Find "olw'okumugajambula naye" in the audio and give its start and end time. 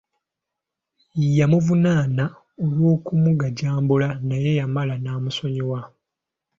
2.63-4.51